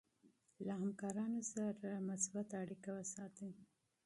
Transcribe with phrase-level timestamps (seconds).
[0.65, 3.51] له همکارانو سره مثبت اړیکه وساتئ.